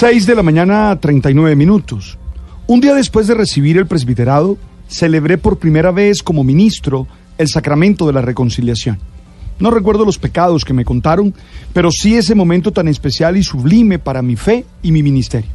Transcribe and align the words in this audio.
6 0.00 0.24
de 0.24 0.34
la 0.34 0.42
mañana, 0.42 0.98
39 0.98 1.54
minutos. 1.56 2.16
Un 2.66 2.80
día 2.80 2.94
después 2.94 3.26
de 3.26 3.34
recibir 3.34 3.76
el 3.76 3.86
presbiterado, 3.86 4.56
celebré 4.88 5.36
por 5.36 5.58
primera 5.58 5.90
vez 5.90 6.22
como 6.22 6.42
ministro 6.42 7.06
el 7.36 7.48
sacramento 7.48 8.06
de 8.06 8.14
la 8.14 8.22
reconciliación. 8.22 8.98
No 9.58 9.70
recuerdo 9.70 10.06
los 10.06 10.16
pecados 10.16 10.64
que 10.64 10.72
me 10.72 10.86
contaron, 10.86 11.34
pero 11.74 11.90
sí 11.90 12.16
ese 12.16 12.34
momento 12.34 12.72
tan 12.72 12.88
especial 12.88 13.36
y 13.36 13.42
sublime 13.42 13.98
para 13.98 14.22
mi 14.22 14.36
fe 14.36 14.64
y 14.82 14.90
mi 14.90 15.02
ministerio. 15.02 15.50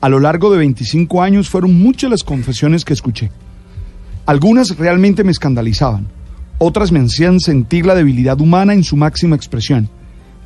A 0.00 0.08
lo 0.08 0.18
largo 0.18 0.50
de 0.50 0.58
25 0.58 1.22
años 1.22 1.48
fueron 1.48 1.80
muchas 1.80 2.10
las 2.10 2.24
confesiones 2.24 2.84
que 2.84 2.94
escuché. 2.94 3.30
Algunas 4.26 4.76
realmente 4.76 5.22
me 5.22 5.30
escandalizaban, 5.30 6.08
otras 6.58 6.90
me 6.90 6.98
hacían 6.98 7.38
sentir 7.38 7.86
la 7.86 7.94
debilidad 7.94 8.40
humana 8.40 8.74
en 8.74 8.82
su 8.82 8.96
máxima 8.96 9.36
expresión, 9.36 9.88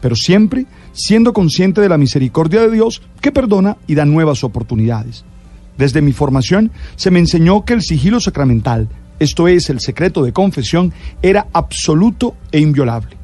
pero 0.03 0.17
siempre 0.17 0.67
siendo 0.93 1.33
consciente 1.33 1.81
de 1.81 1.89
la 1.89 1.99
misericordia 1.99 2.61
de 2.61 2.71
Dios 2.71 3.03
que 3.21 3.33
perdona 3.33 3.77
y 3.87 3.95
da 3.95 4.05
nuevas 4.05 4.45
oportunidades. 4.45 5.25
Desde 5.79 6.03
mi 6.03 6.13
formación 6.13 6.71
se 6.97 7.11
me 7.11 7.19
enseñó 7.19 7.65
que 7.65 7.75
el 7.75 7.83
sigilo 7.83 8.21
sacramental, 8.21 8.89
esto 9.19 9.49
es, 9.49 9.71
el 9.71 9.81
secreto 9.81 10.23
de 10.23 10.33
confesión, 10.33 10.93
era 11.23 11.47
absoluto 11.53 12.37
e 12.51 12.61
inviolable. 12.61 13.17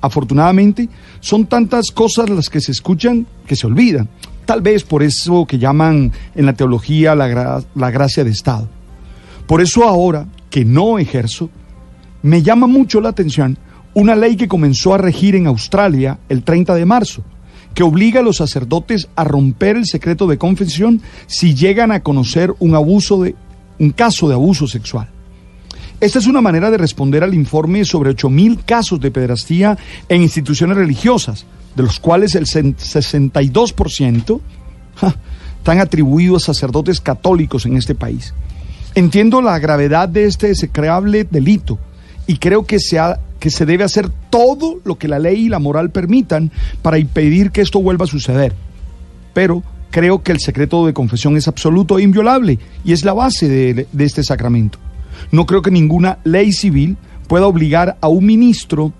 Afortunadamente, 0.00 0.88
son 1.20 1.46
tantas 1.46 1.90
cosas 1.90 2.30
las 2.30 2.48
que 2.48 2.60
se 2.60 2.72
escuchan 2.72 3.26
que 3.46 3.56
se 3.56 3.66
olvidan, 3.66 4.08
tal 4.46 4.62
vez 4.62 4.82
por 4.82 5.02
eso 5.02 5.44
que 5.46 5.58
llaman 5.58 6.12
en 6.34 6.46
la 6.46 6.54
teología 6.54 7.14
la, 7.14 7.62
la 7.74 7.90
gracia 7.90 8.24
de 8.24 8.30
Estado. 8.30 8.68
Por 9.46 9.60
eso 9.60 9.84
ahora 9.84 10.26
que 10.48 10.64
no 10.64 10.98
ejerzo, 10.98 11.50
me 12.22 12.42
llama 12.42 12.66
mucho 12.66 13.00
la 13.00 13.10
atención 13.10 13.58
una 13.94 14.16
ley 14.16 14.36
que 14.36 14.48
comenzó 14.48 14.94
a 14.94 14.98
regir 14.98 15.34
en 15.34 15.46
Australia 15.46 16.18
el 16.28 16.42
30 16.42 16.74
de 16.74 16.86
marzo, 16.86 17.22
que 17.74 17.82
obliga 17.82 18.20
a 18.20 18.22
los 18.22 18.36
sacerdotes 18.36 19.08
a 19.16 19.24
romper 19.24 19.76
el 19.76 19.86
secreto 19.86 20.26
de 20.26 20.38
confesión 20.38 21.00
si 21.26 21.54
llegan 21.54 21.92
a 21.92 22.00
conocer 22.00 22.54
un 22.58 22.74
abuso 22.74 23.22
de 23.22 23.34
un 23.78 23.90
caso 23.90 24.28
de 24.28 24.34
abuso 24.34 24.66
sexual. 24.66 25.08
Esta 26.00 26.18
es 26.18 26.26
una 26.26 26.40
manera 26.40 26.70
de 26.70 26.78
responder 26.78 27.22
al 27.22 27.34
informe 27.34 27.84
sobre 27.84 28.10
8.000 28.10 28.64
casos 28.64 29.00
de 29.00 29.10
pederastía 29.10 29.76
en 30.08 30.22
instituciones 30.22 30.76
religiosas, 30.76 31.44
de 31.74 31.82
los 31.82 32.00
cuales 32.00 32.34
el 32.34 32.46
62% 32.46 34.40
están 35.58 35.78
atribuidos 35.78 36.48
a 36.48 36.54
sacerdotes 36.54 37.00
católicos 37.00 37.66
en 37.66 37.76
este 37.76 37.94
país. 37.94 38.32
Entiendo 38.94 39.42
la 39.42 39.58
gravedad 39.58 40.08
de 40.08 40.24
este 40.24 40.50
execrable 40.50 41.24
delito 41.24 41.78
y 42.26 42.38
creo 42.38 42.64
que 42.64 42.80
se, 42.80 42.98
que 43.40 43.50
se 43.50 43.66
debe 43.66 43.82
hacer 43.82 44.08
todo 44.28 44.80
lo 44.84 44.96
que 44.96 45.08
la 45.08 45.18
ley 45.18 45.46
y 45.46 45.48
la 45.48 45.58
moral 45.58 45.90
permitan 45.90 46.52
para 46.82 46.98
impedir 46.98 47.50
que 47.50 47.62
esto 47.62 47.82
vuelva 47.82 48.04
a 48.04 48.08
suceder. 48.08 48.54
Pero 49.34 49.64
creo 49.90 50.22
que 50.22 50.30
el 50.30 50.38
secreto 50.38 50.86
de 50.86 50.92
confesión 50.92 51.36
es 51.36 51.48
absoluto 51.48 51.98
e 51.98 52.02
inviolable 52.02 52.58
y 52.84 52.92
es 52.92 53.04
la 53.04 53.14
base 53.14 53.48
de, 53.48 53.86
de 53.90 54.04
este 54.04 54.22
sacramento. 54.22 54.78
No 55.32 55.46
creo 55.46 55.62
que 55.62 55.70
ninguna 55.70 56.18
ley 56.22 56.52
civil 56.52 56.96
pueda 57.26 57.46
obligar 57.46 57.96
a 58.00 58.08
un 58.08 58.26
ministro 58.26 58.92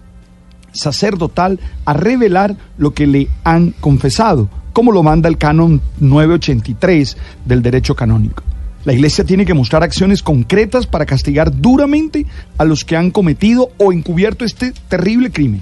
sacerdotal 0.73 1.61
a 1.85 1.93
revelar 1.93 2.57
lo 2.79 2.95
que 2.95 3.07
le 3.07 3.29
han 3.45 3.75
confesado, 3.81 4.49
como 4.73 4.93
lo 4.93 5.03
manda 5.03 5.29
el 5.29 5.39
canon 5.39 5.81
983 6.01 7.17
del 7.45 7.63
derecho 7.63 7.95
canónico. 7.95 8.43
La 8.85 8.95
Iglesia 8.95 9.25
tiene 9.25 9.45
que 9.45 9.53
mostrar 9.53 9.83
acciones 9.83 10.23
concretas 10.23 10.87
para 10.87 11.05
castigar 11.05 11.61
duramente 11.61 12.25
a 12.57 12.65
los 12.65 12.85
que 12.85 12.97
han 12.97 13.11
cometido 13.11 13.73
o 13.77 13.93
encubierto 13.93 14.45
este 14.45 14.73
terrible 14.89 15.31
crimen. 15.31 15.61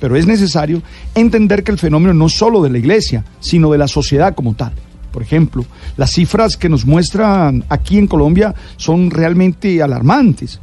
Pero 0.00 0.14
es 0.16 0.26
necesario 0.26 0.80
entender 1.14 1.64
que 1.64 1.72
el 1.72 1.78
fenómeno 1.78 2.14
no 2.14 2.26
es 2.26 2.32
solo 2.32 2.62
de 2.62 2.70
la 2.70 2.78
Iglesia, 2.78 3.24
sino 3.40 3.72
de 3.72 3.78
la 3.78 3.88
sociedad 3.88 4.34
como 4.34 4.54
tal. 4.54 4.72
Por 5.10 5.22
ejemplo, 5.22 5.64
las 5.96 6.12
cifras 6.12 6.56
que 6.56 6.68
nos 6.68 6.86
muestran 6.86 7.64
aquí 7.68 7.98
en 7.98 8.06
Colombia 8.06 8.54
son 8.76 9.10
realmente 9.10 9.82
alarmantes. 9.82 10.60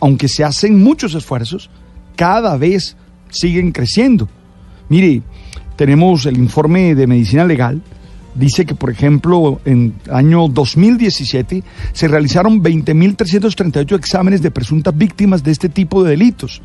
Aunque 0.00 0.28
se 0.28 0.44
hacen 0.44 0.82
muchos 0.82 1.14
esfuerzos, 1.14 1.70
cada 2.16 2.56
vez 2.56 2.96
siguen 3.30 3.72
creciendo. 3.72 4.28
Mire, 4.88 5.22
tenemos 5.76 6.24
el 6.26 6.36
informe 6.36 6.94
de 6.94 7.06
medicina 7.06 7.44
legal 7.44 7.82
dice 8.34 8.64
que, 8.64 8.74
por 8.74 8.90
ejemplo, 8.90 9.60
en 9.64 9.94
año 10.10 10.48
2017 10.48 11.62
se 11.92 12.08
realizaron 12.08 12.60
20.338 12.62 13.96
exámenes 13.96 14.42
de 14.42 14.50
presuntas 14.50 14.96
víctimas 14.96 15.42
de 15.42 15.52
este 15.52 15.68
tipo 15.68 16.02
de 16.02 16.10
delitos, 16.10 16.62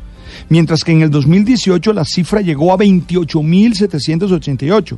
mientras 0.48 0.84
que 0.84 0.92
en 0.92 1.02
el 1.02 1.10
2018 1.10 1.92
la 1.92 2.04
cifra 2.04 2.40
llegó 2.40 2.72
a 2.72 2.78
28.788. 2.78 4.96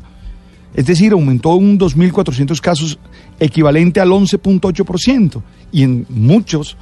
Es 0.75 0.87
decir, 0.87 1.13
aumentó 1.13 1.55
un 1.55 1.79
2.400 1.79 2.61
casos, 2.61 2.99
equivalente 3.41 4.01
al 4.01 4.11
11.8%, 4.11 5.43
y 5.73 5.83
en 5.83 6.07
muchos, 6.09 6.77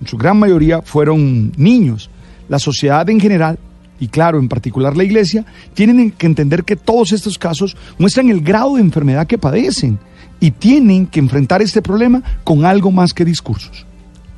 en 0.00 0.06
su 0.06 0.16
gran 0.16 0.38
mayoría, 0.38 0.80
fueron 0.80 1.52
niños. 1.56 2.08
La 2.48 2.58
sociedad 2.58 3.06
en 3.10 3.20
general 3.20 3.58
y 4.00 4.08
claro, 4.08 4.38
en 4.38 4.48
particular 4.48 4.96
la 4.96 5.04
iglesia, 5.04 5.44
tienen 5.74 6.10
que 6.10 6.26
entender 6.26 6.64
que 6.64 6.76
todos 6.76 7.12
estos 7.12 7.38
casos 7.38 7.76
muestran 7.98 8.28
el 8.28 8.40
grado 8.40 8.76
de 8.76 8.80
enfermedad 8.80 9.26
que 9.26 9.38
padecen 9.38 9.98
y 10.40 10.50
tienen 10.50 11.06
que 11.06 11.20
enfrentar 11.20 11.62
este 11.62 11.82
problema 11.82 12.22
con 12.42 12.64
algo 12.64 12.90
más 12.90 13.12
que 13.12 13.24
discursos. 13.24 13.86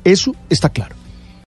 Eso 0.03 0.35
está 0.49 0.69
claro. 0.69 0.96